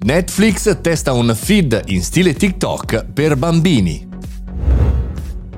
Netflix 0.00 0.80
testa 0.80 1.12
un 1.12 1.34
feed 1.34 1.82
in 1.86 2.04
stile 2.04 2.32
TikTok 2.32 3.06
per 3.12 3.34
bambini. 3.34 4.06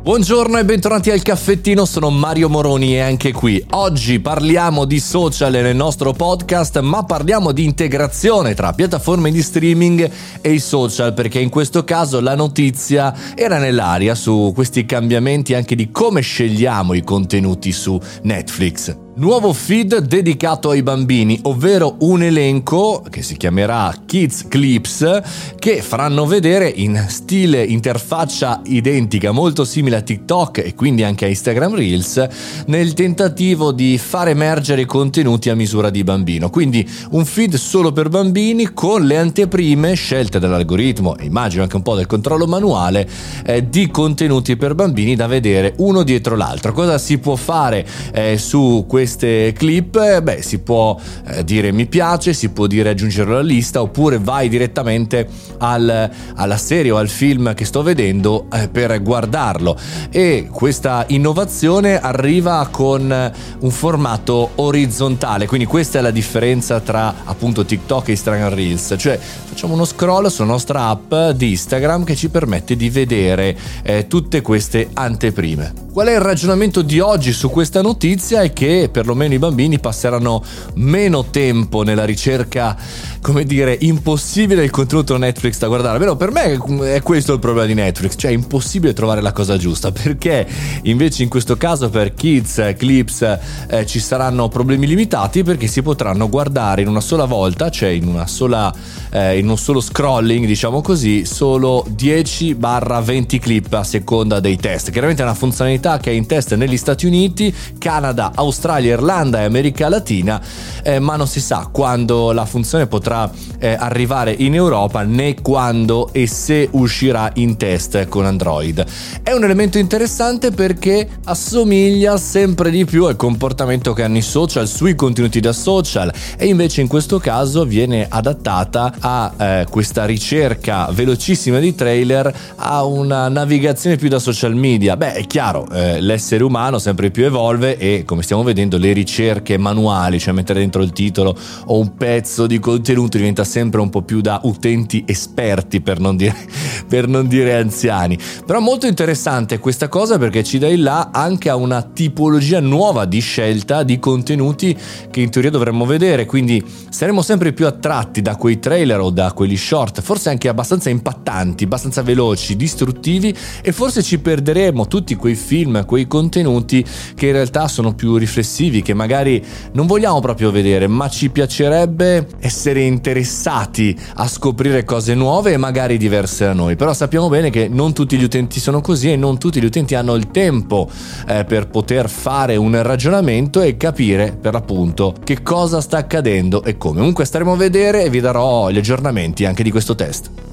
Buongiorno 0.01 0.57
e 0.57 0.65
bentornati 0.65 1.11
al 1.11 1.21
caffettino, 1.21 1.85
sono 1.85 2.09
Mario 2.09 2.49
Moroni 2.49 2.95
e 2.95 3.01
anche 3.01 3.33
qui 3.33 3.63
oggi 3.73 4.19
parliamo 4.19 4.87
di 4.87 4.99
social 4.99 5.53
nel 5.53 5.77
nostro 5.77 6.15
podcast, 6.15 6.81
ma 6.81 7.05
parliamo 7.05 7.53
di 7.53 7.65
integrazione 7.65 8.55
tra 8.55 8.73
piattaforme 8.73 9.31
di 9.31 9.43
streaming 9.43 10.11
e 10.41 10.53
i 10.53 10.59
social, 10.59 11.13
perché 11.13 11.39
in 11.39 11.51
questo 11.51 11.85
caso 11.85 12.19
la 12.21 12.35
notizia 12.35 13.15
era 13.35 13.59
nell'aria 13.59 14.15
su 14.15 14.53
questi 14.55 14.87
cambiamenti 14.87 15.53
anche 15.53 15.75
di 15.75 15.91
come 15.91 16.23
scegliamo 16.23 16.95
i 16.95 17.05
contenuti 17.05 17.73
su 17.73 18.01
Netflix. 18.23 19.10
Nuovo 19.13 19.53
feed 19.53 19.99
dedicato 19.99 20.71
ai 20.71 20.85
bambini, 20.85 21.37
ovvero 21.43 21.97
un 22.03 22.23
elenco 22.23 23.05
che 23.11 23.23
si 23.23 23.37
chiamerà 23.37 23.93
Kids 24.07 24.47
Clips 24.47 25.21
che 25.59 25.83
faranno 25.83 26.27
vedere 26.27 26.69
in 26.69 27.07
stile 27.09 27.65
interfaccia 27.65 28.61
identica, 28.67 29.33
molto 29.33 29.65
simile 29.65 29.97
a 29.97 30.01
TikTok 30.01 30.59
e 30.59 30.75
quindi 30.77 31.03
anche 31.03 31.25
a 31.25 31.29
Instagram 31.29 31.75
Reels, 31.75 32.29
nel 32.67 32.95
tentativo 32.95 33.73
di 33.73 33.99
far 33.99 34.29
emergere 34.29 34.87
contenuti 34.87 35.51
a 35.51 35.57
misura 35.57 35.91
di 35.91 36.05
bambino. 36.05 36.49
Quindi 36.49 36.89
un 37.11 37.25
feed 37.25 37.57
solo 37.57 37.91
per 37.91 38.11
bambini 38.11 38.73
con 38.73 39.03
le 39.03 39.19
anteprime 39.19 39.93
scelte 39.95 40.39
dall'algoritmo 40.39 41.17
e 41.17 41.25
immagino 41.25 41.65
anche 41.65 41.77
un 41.77 41.83
po' 41.83 41.97
del 41.97 42.07
controllo 42.07 42.47
manuale 42.47 43.09
eh, 43.45 43.69
di 43.69 43.91
contenuti 43.91 44.57
per 44.57 44.77
bambini 44.77 45.17
da 45.17 45.27
vedere 45.27 45.75
uno 45.79 46.05
dietro 46.05 46.37
l'altro. 46.37 46.73
Cosa 46.73 46.97
si 46.97 47.19
può 47.19 47.35
fare 47.35 47.85
eh, 48.13 48.39
su 48.39 48.85
questo 48.87 48.99
queste 49.01 49.55
clip, 49.55 50.21
beh, 50.21 50.43
si 50.43 50.59
può 50.59 50.95
eh, 51.25 51.43
dire 51.43 51.73
mi 51.73 51.87
piace, 51.87 52.35
si 52.35 52.51
può 52.51 52.67
dire 52.67 52.91
aggiungerlo 52.91 53.33
alla 53.33 53.43
lista 53.43 53.81
oppure 53.81 54.19
vai 54.19 54.51
direttamente 54.51 55.27
al, 55.57 56.11
alla 56.35 56.57
serie 56.59 56.91
o 56.91 56.99
al 56.99 57.09
film 57.09 57.55
che 57.55 57.65
sto 57.65 57.83
vedendo 57.83 58.45
eh, 58.53 58.69
per 58.69 59.01
guardarlo. 59.01 59.75
E 60.11 60.49
questa 60.51 61.07
innovazione 61.09 61.99
arriva 61.99 62.69
con 62.71 63.33
un 63.61 63.71
formato 63.71 64.51
orizzontale, 64.57 65.47
quindi 65.47 65.65
questa 65.65 66.01
è 66.01 66.03
la 66.03 66.11
differenza 66.11 66.81
tra 66.81 67.15
appunto 67.25 67.65
TikTok 67.65 68.09
e 68.09 68.11
Instagram 68.11 68.55
Reels, 68.55 68.97
cioè 68.99 69.19
facciamo 69.19 69.73
uno 69.73 69.87
scroll 69.87 70.27
sulla 70.27 70.49
nostra 70.49 70.89
app 70.89 71.15
di 71.37 71.53
Instagram 71.53 72.05
che 72.05 72.17
ci 72.17 72.29
permette 72.29 72.77
di 72.77 72.91
vedere 72.91 73.57
eh, 73.83 74.07
tutte 74.07 74.43
queste 74.43 74.91
anteprime. 74.93 75.89
Qual 75.91 76.07
è 76.07 76.13
il 76.13 76.21
ragionamento 76.21 76.83
di 76.83 77.01
oggi 77.01 77.33
su 77.33 77.51
questa 77.51 77.83
notizia? 77.83 78.43
È 78.43 78.53
che 78.53 78.89
perlomeno 78.91 79.35
i 79.35 79.39
bambini 79.39 79.79
passeranno 79.79 80.43
meno 80.75 81.25
tempo 81.27 81.83
nella 81.83 82.05
ricerca, 82.05 82.77
come 83.21 83.45
dire, 83.45 83.77
impossibile 83.81 84.61
del 84.61 84.71
contenuto 84.71 85.17
Netflix 85.17 85.59
da 85.59 85.69
guardare. 85.69 85.95
Almeno 85.95 86.17
per 86.17 86.31
me 86.31 86.59
è 86.93 87.03
questo 87.03 87.33
il 87.33 87.39
problema 87.39 87.67
di 87.67 87.75
Netflix, 87.75 88.15
cioè 88.17 88.31
è 88.31 88.35
impossibile 88.35 88.93
trovare 88.93 89.21
la 89.21 89.33
cosa 89.33 89.57
giusta, 89.57 89.93
perché 89.93 90.47
invece 90.83 91.23
in 91.23 91.29
questo 91.29 91.57
caso 91.57 91.91
per 91.91 92.15
Kids, 92.15 92.75
Clips 92.77 93.39
eh, 93.69 93.87
ci 93.87 94.01
saranno 94.01 94.49
problemi 94.49 94.87
limitati 94.87 95.43
perché 95.43 95.67
si 95.67 95.83
potranno 95.83 96.29
guardare 96.29 96.83
in 96.83 96.89
una 96.89 97.01
sola 97.01 97.25
volta, 97.25 97.71
cioè 97.71 97.91
in 97.91 98.07
una 98.07 98.27
sola 98.27 98.73
eh, 99.11 99.39
in 99.39 99.49
un 99.49 99.59
solo 99.59 99.81
scrolling, 99.81 100.47
diciamo 100.47 100.81
così, 100.81 101.25
solo 101.25 101.85
10-20 101.97 103.39
clip 103.39 103.73
a 103.73 103.85
seconda 103.85 104.41
dei 104.41 104.57
test. 104.57 104.91
Chiaramente 104.91 105.23
è 105.23 105.25
una 105.25 105.35
funzionalità 105.35 105.99
che 105.99 106.11
è 106.11 106.15
in 106.15 106.27
test 106.27 106.55
negli 106.55 106.77
Stati 106.77 107.07
Uniti, 107.07 107.55
Canada, 107.79 108.33
Australia 108.35 108.80
Irlanda 108.85 109.41
e 109.41 109.45
America 109.45 109.89
Latina, 109.89 110.41
eh, 110.83 110.99
ma 110.99 111.17
non 111.17 111.27
si 111.27 111.41
sa 111.41 111.69
quando 111.71 112.33
la 112.33 112.45
funzione 112.45 112.87
potrà 112.87 113.31
eh, 113.59 113.77
arrivare 113.79 114.35
in 114.39 114.55
Europa 114.55 115.03
né 115.03 115.35
quando 115.41 116.11
e 116.13 116.27
se 116.27 116.69
uscirà 116.73 117.31
in 117.35 117.57
test 117.57 118.09
con 118.09 118.25
Android. 118.25 118.85
È 119.23 119.33
un 119.33 119.45
elemento 119.45 119.79
interessante 119.79 120.51
perché 120.51 121.09
assomiglia 121.25 122.17
sempre 122.17 122.71
di 122.71 122.85
più 122.85 123.05
al 123.05 123.17
comportamento 123.17 123.93
che 123.93 124.03
hanno 124.03 124.19
i 124.19 124.23
social 124.23 124.67
sui 124.67 124.95
contenuti 124.95 125.41
da 125.41 125.53
social 125.53 126.13
e 126.37 126.47
invece 126.47 126.81
in 126.81 126.89
questo 126.89 127.19
caso 127.19 127.65
viene 127.65 128.07
adattata 128.09 128.95
a 128.99 129.33
eh, 129.37 129.67
questa 129.71 130.05
ricerca 130.05 130.89
velocissima 130.91 131.59
di 131.59 131.75
trailer 131.75 132.33
a 132.57 132.85
una 132.85 133.29
navigazione 133.29 133.97
più 133.97 134.09
da 134.09 134.19
social 134.19 134.55
media. 134.55 134.97
Beh, 134.97 135.15
è 135.15 135.27
chiaro, 135.27 135.69
eh, 135.73 136.01
l'essere 136.01 136.45
umano 136.45 136.79
sempre 136.79 137.11
più 137.11 137.25
evolve 137.25 137.77
e 137.77 138.05
come 138.05 138.23
stiamo 138.23 138.43
vedendo 138.43 138.70
le 138.77 138.93
ricerche 138.93 139.59
manuali, 139.59 140.19
cioè 140.19 140.33
mettere 140.33 140.61
dentro 140.61 140.83
il 140.83 140.93
titolo 140.93 141.37
o 141.67 141.79
un 141.79 141.97
pezzo 141.97 142.47
di 142.47 142.59
contenuto 142.59 143.17
diventa 143.17 143.45
sempre 143.45 143.81
un 143.81 143.91
po' 143.91 144.03
più 144.03 144.21
da 144.21 144.41
utenti 144.45 145.05
esperti 145.07 145.81
per 145.81 146.01
non 146.01 146.17
dire, 146.17 146.37
per 146.89 147.09
non 147.09 147.27
dire 147.27 147.57
anziani. 147.57 148.19
Però 148.47 148.61
molto 148.61 148.87
interessante 148.87 149.59
questa 149.59 149.89
cosa 149.89 150.19
perché 150.19 150.43
ci 150.45 150.59
dà 150.59 150.69
il 150.69 150.83
là 150.83 151.11
anche 151.13 151.49
a 151.49 151.57
una 151.57 151.83
tipologia 151.83 152.61
nuova 152.61 153.05
di 153.05 153.21
scelta 153.21 153.83
di 153.83 153.99
contenuti 153.99 154.77
che 155.11 155.21
in 155.21 155.31
teoria 155.31 155.51
dovremmo 155.51 155.85
vedere, 155.85 156.27
quindi 156.27 156.65
saremo 156.89 157.23
sempre 157.23 157.53
più 157.53 157.67
attratti 157.67 158.23
da 158.23 158.37
quei 158.37 158.59
trailer 158.59 159.01
o 159.01 159.11
da 159.11 159.33
quelli 159.33 159.57
short, 159.57 160.01
forse 160.01 160.31
anche 160.31 160.49
abbastanza 160.49 160.91
impattanti, 160.91 161.65
abbastanza 161.65 162.03
veloci, 162.03 162.57
distruttivi 162.57 163.35
e 163.63 163.73
forse 163.73 164.03
ci 164.03 164.19
perderemo 164.19 164.87
tutti 164.87 165.15
quei 165.15 165.35
film, 165.35 165.85
quei 165.85 166.07
contenuti 166.07 166.85
che 167.15 167.27
in 167.27 167.33
realtà 167.33 167.69
sono 167.69 167.95
più 167.95 168.17
riflessivi 168.17 168.60
motivi 168.61 168.83
che 168.83 168.93
magari 168.93 169.43
non 169.73 169.87
vogliamo 169.87 170.21
proprio 170.21 170.51
vedere, 170.51 170.87
ma 170.87 171.09
ci 171.09 171.31
piacerebbe 171.31 172.27
essere 172.41 172.83
interessati 172.83 173.99
a 174.17 174.29
scoprire 174.29 174.85
cose 174.85 175.15
nuove 175.15 175.53
e 175.53 175.57
magari 175.57 175.97
diverse 175.97 176.45
da 176.45 176.53
noi. 176.53 176.77
Però 176.77 176.93
sappiamo 176.93 177.31
bene 177.31 177.49
che 177.49 177.69
non 177.69 177.95
tutti 177.95 178.19
gli 178.19 178.23
utenti 178.23 178.61
sono 178.61 178.83
così 178.83 179.13
e 179.13 179.17
non 179.17 179.39
tutti 179.39 179.61
gli 179.61 179.65
utenti 179.65 179.95
hanno 179.95 180.15
il 180.15 180.31
tempo 180.31 180.91
eh, 181.27 181.45
per 181.45 181.69
poter 181.69 182.11
fare 182.11 182.57
un 182.57 182.81
ragionamento 182.83 183.63
e 183.63 183.79
capire 183.79 184.37
per 184.39 184.53
l'appunto 184.53 185.15
che 185.25 185.43
cosa 185.43 185.81
sta 185.81 185.97
accadendo 185.97 186.63
e 186.63 186.77
come. 186.77 186.99
Comunque 186.99 187.25
staremo 187.25 187.53
a 187.53 187.57
vedere 187.57 188.05
e 188.05 188.11
vi 188.11 188.21
darò 188.21 188.69
gli 188.69 188.77
aggiornamenti 188.77 189.47
anche 189.47 189.63
di 189.63 189.71
questo 189.71 189.95
test. 189.95 190.50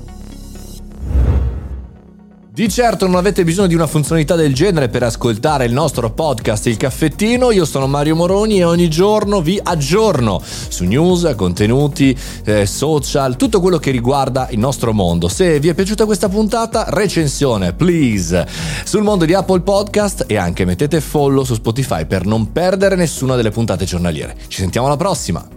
Di 2.57 2.69
certo 2.69 3.05
non 3.05 3.17
avete 3.17 3.43
bisogno 3.43 3.67
di 3.67 3.75
una 3.75 3.85
funzionalità 3.85 4.33
del 4.33 4.51
genere 4.51 4.89
per 4.89 5.03
ascoltare 5.03 5.65
il 5.65 5.71
nostro 5.71 6.09
podcast 6.09 6.65
Il 6.65 6.75
Caffettino, 6.75 7.51
io 7.51 7.65
sono 7.65 7.85
Mario 7.85 8.15
Moroni 8.15 8.57
e 8.57 8.63
ogni 8.63 8.89
giorno 8.89 9.43
vi 9.43 9.59
aggiorno 9.61 10.41
su 10.43 10.83
news, 10.85 11.31
contenuti, 11.35 12.17
eh, 12.45 12.65
social, 12.65 13.35
tutto 13.35 13.61
quello 13.61 13.77
che 13.77 13.91
riguarda 13.91 14.47
il 14.49 14.57
nostro 14.57 14.91
mondo. 14.91 15.27
Se 15.27 15.59
vi 15.59 15.67
è 15.67 15.75
piaciuta 15.75 16.05
questa 16.05 16.29
puntata, 16.29 16.85
recensione, 16.89 17.73
please, 17.73 18.47
sul 18.83 19.03
mondo 19.03 19.25
di 19.25 19.35
Apple 19.35 19.61
Podcast 19.61 20.23
e 20.25 20.35
anche 20.35 20.65
mettete 20.65 20.99
follow 20.99 21.43
su 21.43 21.53
Spotify 21.53 22.07
per 22.07 22.25
non 22.25 22.51
perdere 22.51 22.95
nessuna 22.95 23.35
delle 23.35 23.51
puntate 23.51 23.85
giornaliere. 23.85 24.35
Ci 24.47 24.61
sentiamo 24.61 24.87
alla 24.87 24.97
prossima! 24.97 25.56